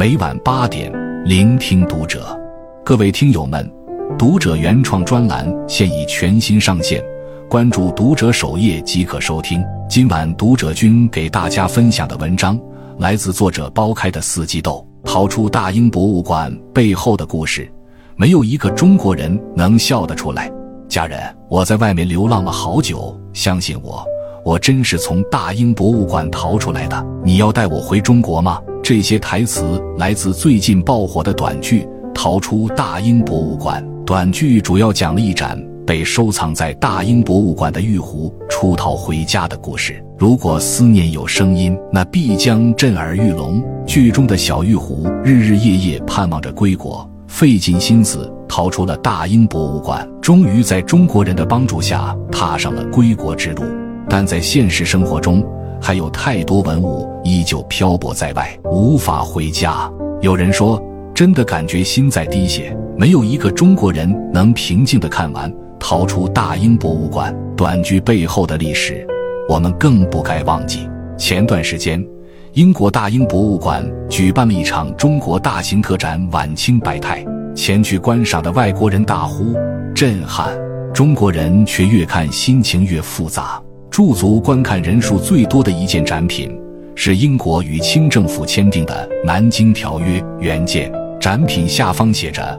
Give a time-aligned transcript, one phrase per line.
[0.00, 0.90] 每晚八点，
[1.26, 2.34] 聆听读者。
[2.82, 3.70] 各位听友们，
[4.18, 7.04] 读者原创专栏现已全新上线，
[7.50, 9.62] 关注读者首页即可收听。
[9.90, 12.58] 今晚读者君给大家分享的文章
[12.96, 17.70] 来自作者剥开的四季豆，逃出大英博物馆背后的故事，
[18.16, 20.50] 没有一个中国人能笑得出来。
[20.88, 24.02] 家人，我在外面流浪了好久，相信我。
[24.46, 27.06] 我真是从大英博物馆逃出来的。
[27.22, 28.58] 你要带我回中国吗？
[28.90, 33.80] 这些台词来自最近爆火的短剧《逃出大英博物馆》。
[34.04, 40.04] 短剧主要讲了一盏被收藏在大英博物馆的玉壶出逃回家的故事。
[40.18, 43.62] 如果思念有声音，那必将震耳欲聋。
[43.86, 53.62] 剧中的小玉壶日日夜夜盼望着归国，费尽心思逃出了大英博物馆，终于在中国人的帮助下踏上了归国之路。
[54.08, 55.46] 但在现实生活中，
[55.80, 59.90] 还有太多文物依旧漂泊在外，无法回家。
[60.20, 60.82] 有人说，
[61.14, 62.76] 真的感觉心在滴血。
[62.96, 69.06] 没有一个中国人能平静地看完《逃出大英博物馆》短剧背后的历史，
[69.48, 70.86] 我们更不该忘记。
[71.16, 72.06] 前段时间，
[72.52, 79.54] 英国大英博物馆举办了一场中国大型特展《晚清百态》，前去观赏的外国人大呼
[79.94, 80.50] 震撼，
[80.92, 83.58] 中国人却越看心情越复杂。
[83.90, 86.56] 驻足观看人数最多的一件展品，
[86.94, 88.94] 是英国与清政府签订的
[89.26, 90.90] 《南京条约》原件。
[91.20, 92.58] 展品下方写着：“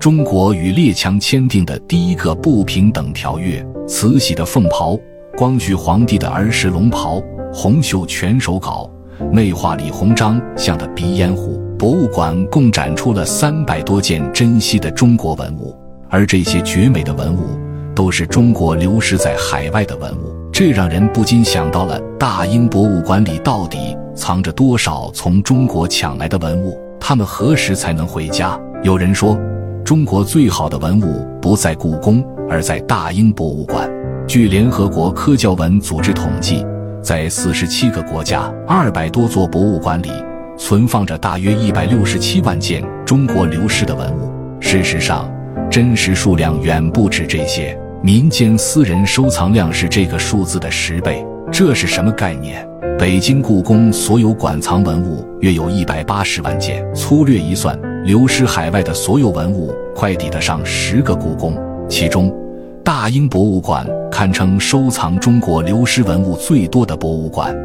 [0.00, 4.98] 中国与列强签订的第一个不平等条约。”慈禧的凤袍，
[5.36, 7.22] 光绪皇帝的儿时龙袍，
[7.54, 8.90] 红袖全手稿，
[9.30, 11.62] 内画李鸿章像的鼻烟壶。
[11.78, 15.74] 博物馆共展出了三百多件珍稀的中国文物，
[16.10, 17.56] 而这些绝美的文物，
[17.94, 20.41] 都是中国流失在海外的文物。
[20.52, 26.78] 这让人不禁想到了大英博物馆里到底藏着多少从中国抢来的文物？
[27.00, 28.60] 他们何时才能回家？
[28.82, 29.38] 有人说，
[29.82, 33.90] 中国最好的文物不在故宫，而在大英博物馆。
[34.28, 36.64] 据联合国科教文组织统计，
[37.02, 40.10] 在四十七个国家、二百多座博物馆里，
[40.58, 44.30] 存放着大约一百六十七万件中国流失的文物。
[44.60, 45.32] 事实上，
[45.70, 47.76] 真实数量远不止这些。
[48.04, 52.66] 民间私人收藏量是这个数字的十倍，这是什么概念？
[52.98, 61.56] 北京故宫所有馆藏文物约有一百八十万件，粗略一算，流失海外的所有文物快抵得上十个故宫。
[61.88, 62.34] 其中，
[62.82, 67.56] 大英博物馆堪称收藏中国流失文物最多的博物馆，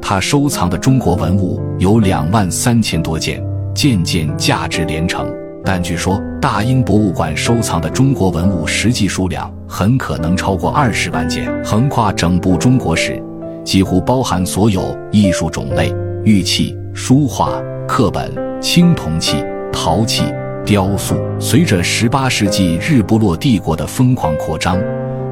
[0.00, 3.44] 它收藏的中国文物有两万三千多件，
[3.74, 5.30] 件件价值连城。
[5.64, 13.22] 但据说，大英博物馆收藏的中国文物实际数量很可能超过二十万件，横跨整部中国史，
[13.64, 17.52] 几乎包含所有艺术种类：玉器、书画、
[17.86, 19.36] 刻本、青铜器、
[19.72, 20.24] 陶器、
[20.66, 21.16] 雕塑。
[21.38, 24.76] 随着十八世纪日不落帝国的疯狂扩张，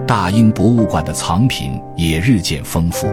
[0.06, 3.08] 大英博物馆的藏品也日渐丰富，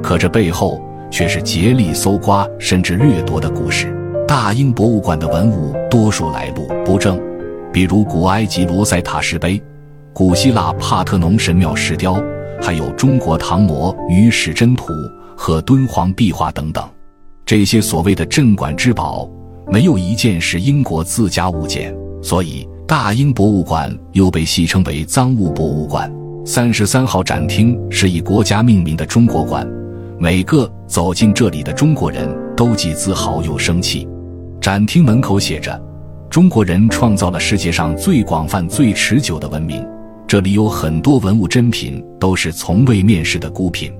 [0.00, 0.80] 可这背后
[1.10, 3.91] 却是竭力搜刮甚至掠夺的故事。
[4.34, 7.20] 大英博物馆的文物多数来路不正，
[7.70, 9.62] 比如古埃及罗塞塔石碑、
[10.14, 12.16] 古希腊帕特农神庙石雕，
[12.58, 14.86] 还有中国唐嫫与史箴图
[15.36, 16.82] 和敦煌壁画等等。
[17.44, 19.28] 这些所谓的镇馆之宝，
[19.70, 26.10] 没有一件是英国自家物件，所以大英博物馆又被戏称为“赃物博物馆”。
[26.46, 29.70] 三十三号展厅是以国家命名的中国馆，
[30.18, 32.26] 每个走进这里的中国人
[32.56, 34.08] 都既自豪又生气。
[34.62, 35.76] 展厅门口写着
[36.30, 39.84] ：“中国人创造了世界上最广泛、最持久的文明。”
[40.28, 43.92] 这里有很多文物珍品，都是从未面世的孤品。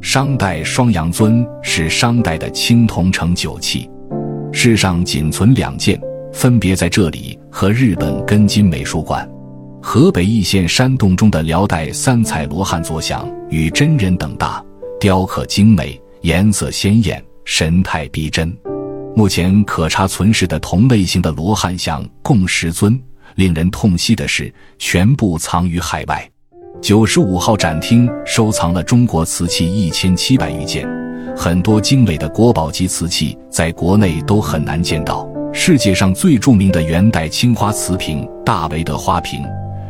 [0.00, 3.90] 商代双阳尊是商代的青铜盛酒器，
[4.52, 6.00] 世上仅存两件，
[6.32, 9.28] 分别在这里和日本根津美术馆。
[9.82, 14.64] 河北易县山洞中的辽代三彩罗汉坐像与真人等大，
[14.98, 18.50] 雕刻精美，颜色鲜艳，神态逼真。
[19.16, 23.00] 目前可查存世的同类型的罗汉像共十尊，
[23.36, 26.30] 令人痛惜的是，全部藏于海外。
[26.82, 30.86] 九十五号展厅收藏了中国瓷器一千七百余件，
[31.34, 35.26] 很多精美的国宝级瓷器在国内都很难见到。
[35.50, 39.42] 世界上最著名的元代青花瓷瓶大维德花瓶，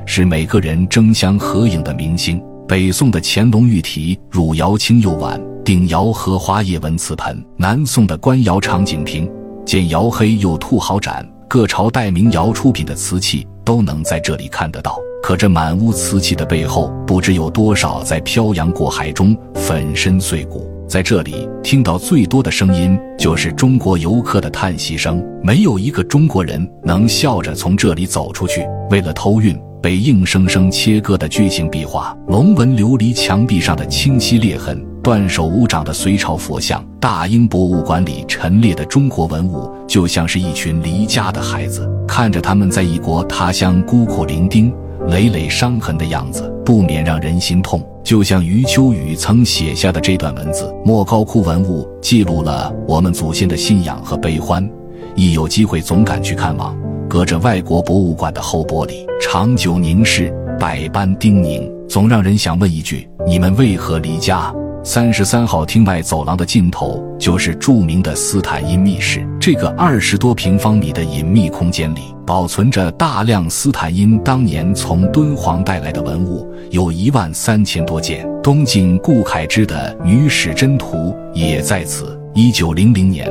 [0.06, 2.40] 是每个人争相合影的明星。
[2.69, 5.40] 北宋的乾隆御题汝窑青釉碗。
[5.66, 9.28] 鼎窑荷花叶纹瓷盆，南宋的官窑长景瓶，
[9.64, 14.96] 见窑黑釉兔毫盏，各朝代名窑出品的瓷器都能在这里看得到。
[15.24, 20.70] 可这满屋瓷器的背后，不知有多少在漂洋过海中粉身碎骨。
[20.86, 28.64] 在这里听到最多的声音就是中国游客的叹息声，没有一个中国人能笑着从这里走出去。
[28.88, 44.75] 为了偷运，被硬生生切割的巨型壁画，龙纹琉璃墙壁上的清晰裂痕，断手无掌的隋朝佛像，大英博物馆里陈列的中国文物，就像是一群离家的孩子，看着他们在异国他乡孤苦伶仃。
[45.06, 47.81] 累累伤痕的样子，不免让人心痛。
[48.03, 54.69] 就像余秋雨曾写下的这段文字：莫高窟文物记录了我们祖先的信仰和悲欢，
[55.14, 56.76] 一有机会总赶去看望。
[57.08, 64.53] 隔着外国博物馆的厚玻璃，长久凝视，百般叮咛，总让人想问一句：你们为何离家？
[64.86, 69.26] 三十三号厅外走廊的尽头，就是著名的斯坦因密室。
[69.40, 78.24] 这个二十多平方米的隐秘空间里，保存着大量斯坦因当年从敦煌带来的文物，有一万三千多件。
[78.44, 80.96] 东晋顾恺之的《女史箴图》
[81.34, 82.16] 也在此。
[82.32, 83.28] 一九零零年，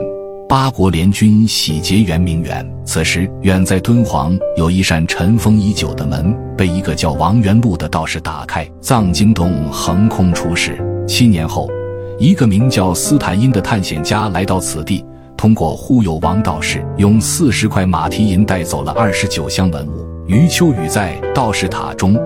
[0.50, 10.78] 八国联军洗劫圆明园，此时远在敦煌有一扇尘封已久的门，被一个叫王元禄的道士打开，藏经洞横空出世。
[11.08, 11.70] 七年后，
[12.18, 15.06] 一个名叫斯坦因的探险家来到此地，
[15.38, 20.06] 通过忽悠王道士，用四十块马蹄银带走了二十九箱文物。
[20.26, 22.18] 余秋雨在《道士塔》中，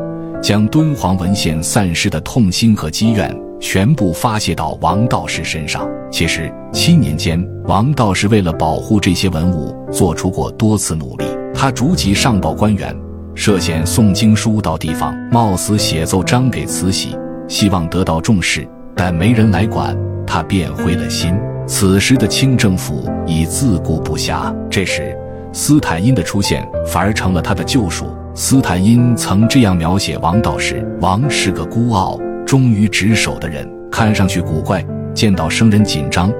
[0.41, 5.85] 将敦煌文献散失的痛心和积怨全部发泄到王道士身上。
[6.09, 11.25] 其实，七年间，王道士为了保护这些文物，做出过多次努力。
[11.53, 12.95] 他逐级上报官员，
[13.35, 17.17] 涉嫌送经书到地方，冒死写奏章给慈禧。
[17.49, 18.65] 希望得到重视，
[18.95, 21.35] 但没人来管，他便灰了心。
[21.67, 24.55] 此时的清政府已自顾不暇。
[24.69, 25.17] 这时，
[25.51, 28.05] 斯坦因的出现反而成了他的救赎。
[28.35, 36.31] 斯坦因曾这样描写王道士：王是个孤傲、忠于职守的人，看上去古怪，见到生人紧张，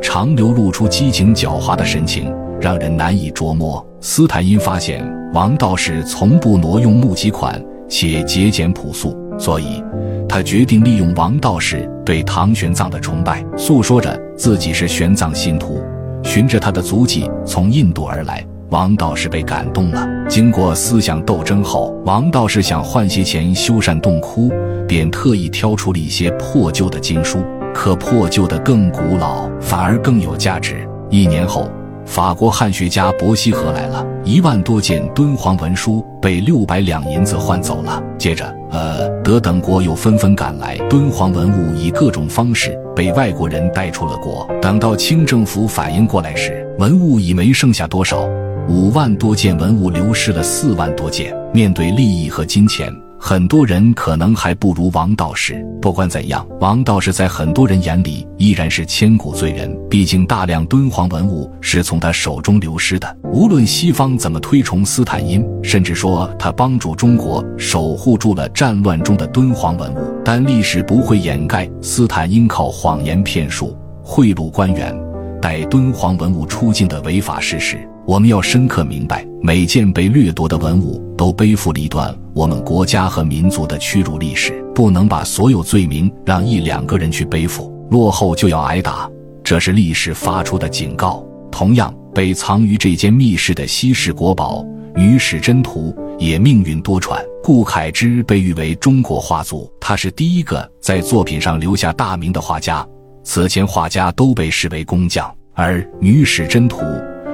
[0.00, 3.84] 常流露出激情狡猾的神情，让人难以捉摸。
[4.00, 9.82] 斯坦因发现王道士从不挪用募集款，且节俭朴素，所以。
[10.28, 15.80] 他决定利用王道士对唐玄奘的崇拜，诉说着自己是玄奘信徒，
[16.22, 18.44] 循着他的足迹从印度而来。
[18.68, 20.06] 王道士被感动了。
[20.28, 24.50] 经过思想斗争后，王道士想换些钱修缮洞窟，
[24.86, 27.42] 便特意挑出了一些破旧的经书。
[27.74, 30.86] 可破旧的更古老，反而更有价值。
[31.08, 31.66] 一年后。
[32.04, 38.02] 法国汉学家伯希和来了，一万多件敦煌文书被六百两银子换走了。
[38.16, 44.48] 接着，呃，德等国又纷纷赶来，敦煌文物以各种方式被外国人带出了国。
[44.62, 48.26] 等到清政府反应过来时，文物已没剩下多少，
[48.70, 51.36] 五万多件文物流失了四万多件。
[51.52, 52.90] 面对利益和金钱。
[53.20, 55.54] 很多人可能还不如王道士。
[55.82, 59.76] 不管怎样，王道士在很多人眼里依然是千古罪人。
[59.90, 63.16] 毕竟，大量敦煌文物是从他手中流失的。
[63.32, 74.96] 无论西方怎么推崇斯坦因，甚至说他帮助中国守护住了战乱中的敦煌文物，但历史不会掩盖斯坦因靠谎言骗术、贿赂官员、
[75.42, 77.76] 带敦煌文物出境的违法事实。
[78.06, 87.68] 我们要深刻明白，每件被掠夺的文物都背负了一段我们国家和民族的屈辱历史，不能把所有罪名让一两个人去背负。
[87.90, 89.10] 落后就要挨打，
[89.42, 91.26] 这是历史发出的警告。
[91.50, 94.62] 同样，被藏于这间密室的稀世国宝
[94.94, 97.18] 《女史箴图》也命运多舛。
[97.42, 102.86] 顾恺之被誉为中国画祖，他是第一个在作品上留下大名的画家。
[103.24, 106.78] 此前画家都被视为工匠，而《女史箴图》。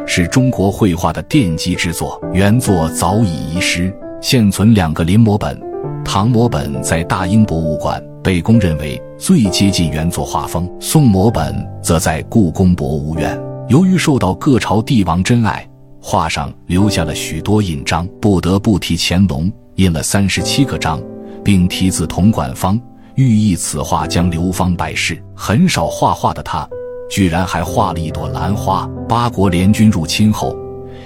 [0.06, 3.90] 是中国绘画的奠基之作，原作早已遗失，
[4.24, 5.60] 现存两个临摹本。
[6.02, 13.38] 唐摹本在大英博物馆，被公认为最接近原作画风；宋摹本则在故宫博物院。
[13.68, 15.68] 由于受到各朝帝王珍爱，
[16.00, 20.98] 画上留下了许多印章，不得不提乾隆印了三十七个章，
[21.44, 22.80] 并题字“同管方”，
[23.16, 25.22] 寓意此画将流芳百世。
[25.36, 26.66] 很少画画的他。
[27.10, 28.88] 居然还画了一朵兰花。
[29.06, 30.56] 八国联军入侵后，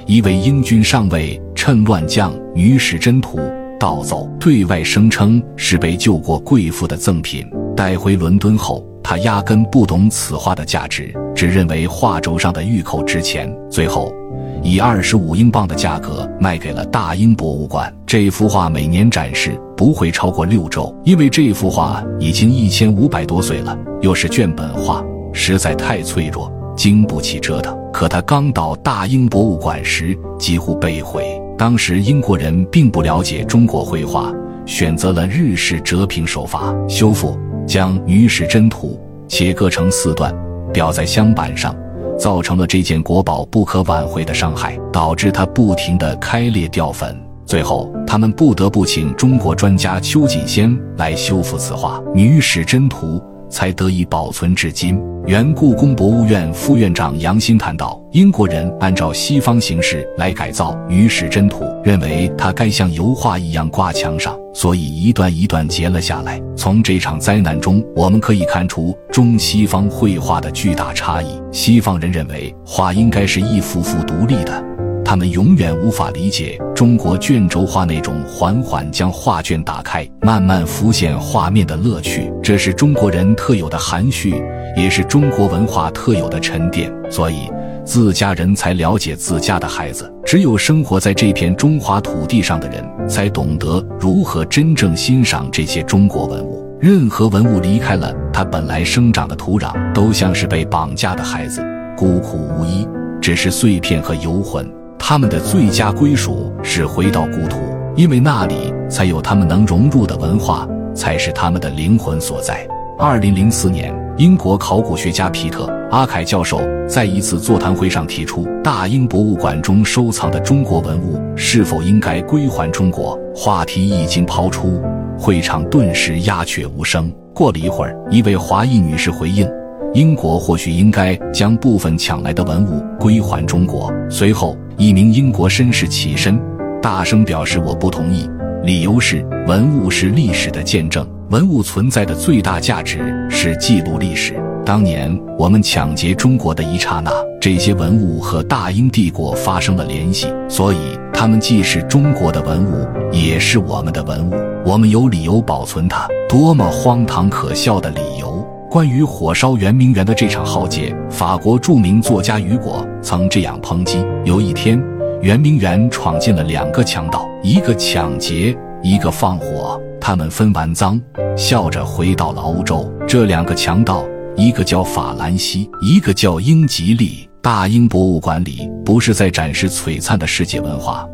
[0.07, 3.37] 一位英军上尉 趁乱将《女史箴图》
[3.81, 7.45] 盗走，对外声称是被救过贵妇的赠品。
[7.77, 13.53] 带回伦敦后，他压根不懂此画的价值，只认为画轴上的玉扣值钱。
[13.69, 14.15] 最后，
[14.63, 17.93] 以二十五英镑的价格卖给了大英博物馆。
[18.07, 25.05] 这幅画每年展示不会超过六周，因为这幅画已经一千五百多岁了，又是卷本画。
[25.33, 27.77] 实在太脆弱，经不起折腾。
[27.93, 31.27] 可他刚到大英博物馆时，几乎被毁。
[31.59, 34.33] 当时英国人并不了解中国绘画，
[34.65, 37.37] 选择了日式折屏手法修复，
[37.67, 38.97] 将《女史箴图》
[39.29, 40.33] 切割成四段，
[40.73, 41.75] 裱在镶板上，
[42.17, 47.21] 造成了这件国宝不可挽回的伤害，导致它不停的开裂掉粉。
[47.45, 53.19] 最后，他们不得不请中国专家邱锦先来修复此画《女史箴图》。
[53.49, 55.01] 才得以保存至今。
[55.27, 66.41] 原故宫博物院副院长杨新谈到，英国人按照西方形式来改造《女史箴图》，认为它该像油画一样挂墙上，所以一段一段截了下来。
[66.57, 71.41] 从这场灾难中，我们可以看出中西方绘画的巨大差异。
[71.53, 74.68] 西方人认为画应该是一幅幅独立的。
[75.09, 82.31] 他们永远无法理解中国卷轴画那种缓缓将画卷打开、慢慢浮现画面的乐趣。
[82.43, 84.35] 这是中国人特有的含蓄，
[84.77, 86.93] 也是中国文化特有的沉淀。
[87.11, 87.51] 所以，
[87.87, 90.13] 自家人才了解自家的孩子。
[90.27, 96.63] 只有生活在这片中华土地上的人，才懂得如何真正欣赏这些中国文物。
[96.79, 101.65] 任何文物离开了它本来生长的土壤，都像是被绑架的孩子，
[101.97, 102.87] 孤苦无依，
[103.23, 104.71] 只是碎片和游魂。
[105.09, 107.57] 他们的最佳归属是回到故土，
[107.97, 112.69] 因为那里才有他们能融入的文化，才是他们的灵魂所在。
[112.99, 123.19] 二零零四年，英国考古学家皮特·阿凯教授在一次座谈会上提出，大英博物馆中收藏的中国文物是否应该归还中国。
[123.35, 124.79] 话题一经抛出，
[125.19, 127.11] 会场顿时鸦雀无声。
[127.35, 129.49] 过了一会儿，一位华裔女士回应。
[129.95, 133.93] 英国或许应该将部分抢来的文物归还中国。
[134.11, 136.39] 随后，一名英国绅士起身，
[136.83, 138.29] 大声表示：“我不同意。”
[138.65, 144.35] 理由是，文物是历史的见证，文物存在的最大价值是记录历史。
[144.65, 150.77] 当年我们抢劫中国的一刹那，这些文物和大英帝国发生了联系，所以
[151.13, 154.35] 它们既是中国的文物，也是我们的文物。
[154.67, 156.07] 我们有理由保存它。
[156.29, 158.38] 多么荒唐可笑的理由！
[158.71, 164.79] 关于火烧圆明园的这场浩劫，法国著名作家雨果曾这样抨击：有一天，
[165.23, 169.81] 圆明园闯进了两个强盗，一个抢劫，一个放火。
[169.99, 171.01] 他们分完赃，
[171.35, 172.93] 笑着回到了欧洲。
[173.07, 174.05] 这两个强盗，
[174.37, 177.27] 一个叫法兰西，一个叫英吉利。
[177.41, 181.09] 大英博物馆里不是在展示璀璨的世界文化。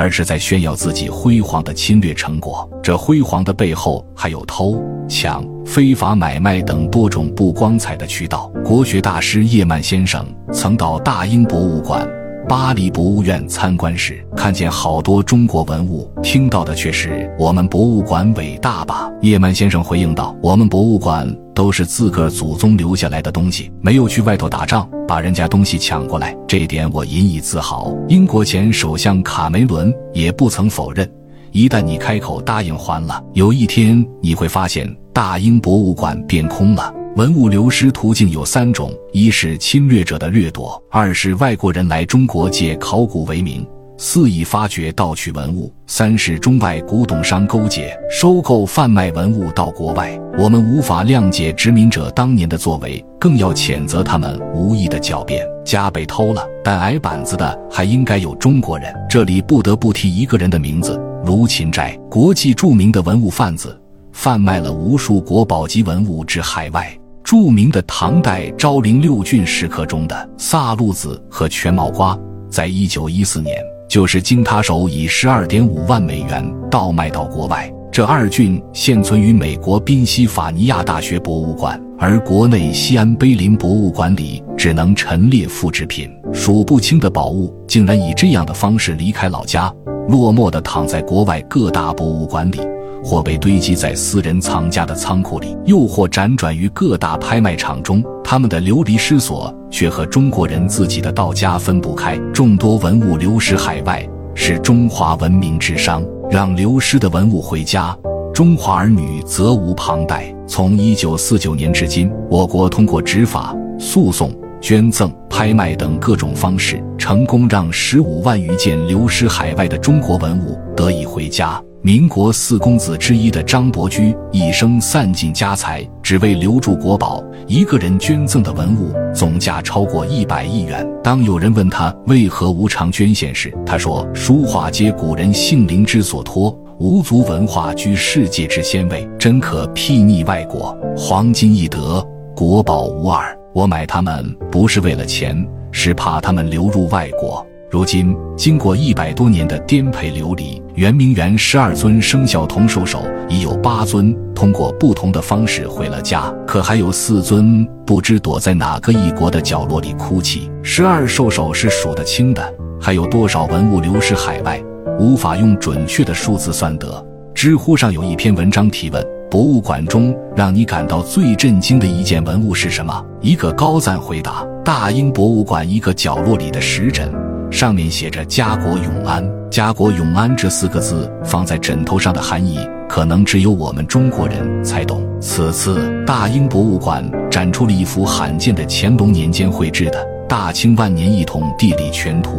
[0.00, 2.66] 而是在炫耀自己辉煌的侵略成果。
[2.82, 8.50] 这辉煌的背后，还有偷抢、非法买卖等多种不光彩的渠道。
[8.64, 12.08] 国学大师叶曼先生曾到大英博物馆。
[12.50, 19.08] 巴黎博物院参观时，看见好多中国文物，听到的却是“我们博物馆伟大吧”。
[19.22, 31.08] 叶曼先生回应道：“我们博物馆都是自个儿祖宗留下来的东西，没有去外头打仗，把人家东西抢过来，这点我引以自豪。”英国前首相卡梅伦也不曾否认
[31.54, 43.66] ：“一旦你开口答应还了，有一天你会发现大英博物馆变空了。”文物流失途径有三种：一是侵略者的掠夺；二是外国人来中国借考古为名
[43.98, 50.16] 肆意发掘盗取文物；三是中外古董商勾结收购贩卖文物到国外。
[50.38, 55.44] 我们无法谅解殖民者当年的作为，更要谴责他们无意的狡辩。
[55.64, 58.94] 家被偷了，但挨板子的还应该有中国人。
[59.10, 63.78] 这里不得不提一个人的名字：卢芹斋，国际著名的文物贩子，
[64.12, 66.96] 贩卖了无数国宝级文物至海外。
[67.30, 72.18] 著名的唐代昭陵六骏石刻中的萨路子和全毛瓜，
[72.50, 73.56] 在一九一四年
[73.88, 77.72] 就是经他手以十二点五万美元倒卖到国外。
[77.92, 86.10] 这二骏现存于美国宾夕法尼亚大学博物馆，而国内西安碑林博物馆里只能陈列复制品。
[86.32, 89.72] 数不清的宝物竟然以这样的方式离开老家，
[90.08, 92.58] 落寞地躺在国外各大博物馆里。
[93.02, 102.16] 或被堆积在私人藏家的仓库里，又或辗转于各大拍卖场中，他们的流离失所却和中国人自己的到家分不开。
[102.32, 106.04] 众多文物流失海外，是中华文明之伤。
[106.30, 107.92] 让流失的文物回家，
[108.32, 110.32] 中华儿女责无旁贷。
[110.46, 121.60] 从一九四九年至今，我国通过执法、诉讼、捐赠、拍卖等各种方式，成功让十五万余件流失海外的中国文物得以回家。
[121.82, 127.24] 民国四公子之一的张伯驹一生散尽家财，只为留住国宝。
[127.46, 130.86] 一个人捐赠的文物总价超过一百亿元。
[131.02, 140.76] 当有人问他为何无偿捐献时，他说：“书画皆古人性灵之所托，无足文化居世界之先位，真可睥睨外国。
[140.94, 142.06] 黄金易得，
[142.36, 143.34] 国宝无二。
[143.54, 160.50] 我买它们不是为了钱，是怕它们流入外国。”如今，经过一百多年的颠沛流离，圆明园十二尊生肖铜兽首已有八尊通过不同的方式回了家，可还有四尊不知躲在哪个异国的角落里哭泣。
[160.64, 164.60] 十二兽首是数得清的，还有多少文物流失海外，
[164.98, 167.06] 无法用准确的数字算得。
[167.36, 169.00] 知乎上有一篇文章提问：
[169.30, 173.00] 博物馆中让你感到最震惊的一件文物是什么？
[173.20, 177.08] 一个高赞回答：大英博物馆一个角落里的石枕。
[177.50, 185.02] 上面写着“家国永安”，“家国永安”这四个字放在枕头上的含义，可能只有我们中国人才懂。
[185.20, 192.38] 此次大英博物馆展出了一幅罕见的乾隆年间绘制的大清万年一统地理全图，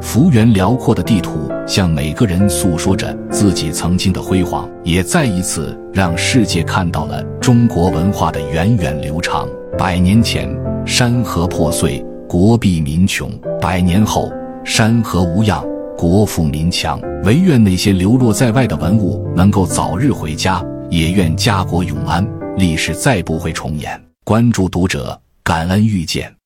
[0.00, 9.48] 幅员辽阔的地图向每个人诉说着自己曾经的辉煌，也再一次让世界看到了中国文化的源远流长。
[9.78, 13.28] 百年前，山河破碎，国弊民穷；
[13.60, 14.30] 百年后，
[14.72, 15.66] 山河无恙，
[15.98, 17.00] 国富民强。
[17.24, 22.24] 唯愿那些流落在外的文物能够早日回家，也愿家国永安，
[22.56, 24.00] 历史再不会重演。
[24.22, 26.39] 关注读者，感恩遇见。